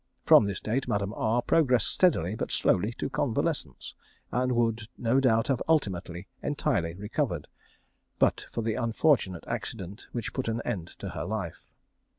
[0.25, 3.93] From this date Madame R progressed steadily but slowly to convalescence,
[4.31, 7.47] and would no doubt have ultimately entirely recovered,
[8.17, 11.71] but for the unfortunate accident which put an end to her life.